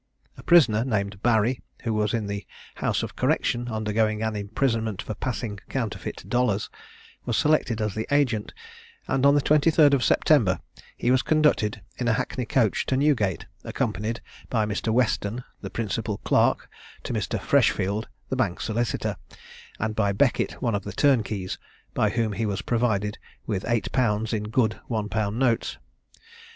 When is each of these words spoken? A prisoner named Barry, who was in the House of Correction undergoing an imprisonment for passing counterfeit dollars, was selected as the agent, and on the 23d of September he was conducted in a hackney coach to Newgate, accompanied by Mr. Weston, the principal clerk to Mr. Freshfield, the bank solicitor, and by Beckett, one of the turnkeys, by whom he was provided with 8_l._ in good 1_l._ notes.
A 0.35 0.41
prisoner 0.41 0.83
named 0.83 1.21
Barry, 1.21 1.61
who 1.83 1.93
was 1.93 2.15
in 2.15 2.25
the 2.25 2.47
House 2.73 3.03
of 3.03 3.15
Correction 3.15 3.67
undergoing 3.67 4.23
an 4.23 4.35
imprisonment 4.35 4.99
for 4.99 5.13
passing 5.13 5.59
counterfeit 5.69 6.27
dollars, 6.27 6.71
was 7.25 7.37
selected 7.37 7.79
as 7.79 7.93
the 7.93 8.07
agent, 8.09 8.51
and 9.07 9.27
on 9.27 9.35
the 9.35 9.41
23d 9.43 9.93
of 9.93 10.03
September 10.03 10.59
he 10.97 11.11
was 11.11 11.21
conducted 11.21 11.83
in 11.99 12.07
a 12.07 12.13
hackney 12.13 12.47
coach 12.47 12.87
to 12.87 12.97
Newgate, 12.97 13.45
accompanied 13.63 14.21
by 14.49 14.65
Mr. 14.65 14.91
Weston, 14.91 15.43
the 15.61 15.69
principal 15.69 16.17
clerk 16.17 16.67
to 17.03 17.13
Mr. 17.13 17.39
Freshfield, 17.39 18.07
the 18.29 18.35
bank 18.35 18.59
solicitor, 18.59 19.17
and 19.77 19.95
by 19.95 20.11
Beckett, 20.13 20.53
one 20.63 20.73
of 20.73 20.83
the 20.83 20.93
turnkeys, 20.93 21.59
by 21.93 22.09
whom 22.09 22.33
he 22.33 22.47
was 22.47 22.63
provided 22.63 23.19
with 23.45 23.61
8_l._ 23.65 24.33
in 24.33 24.45
good 24.45 24.79
1_l._ 24.89 25.35
notes. 25.35 25.77